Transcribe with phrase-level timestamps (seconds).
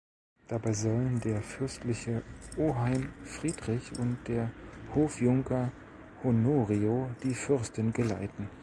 [0.47, 2.23] Dabei sollen der fürstliche
[2.57, 4.49] Oheim Friedrich und der
[4.95, 5.71] Hofjunker
[6.23, 8.49] Honorio die Fürstin geleiten.